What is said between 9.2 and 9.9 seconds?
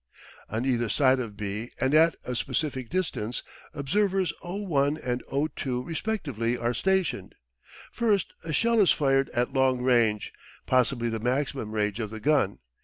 at "long"